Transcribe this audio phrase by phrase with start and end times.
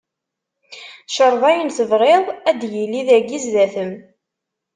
[1.13, 3.91] Creḍ ayen tebɣiḍ ad d-yili dagi zdat-m.